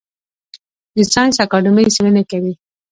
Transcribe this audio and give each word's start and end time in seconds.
د 0.95 0.97
ساینس 1.13 1.35
اکاډمي 1.45 1.85
څیړنې 1.93 2.23
کوي 2.31 2.53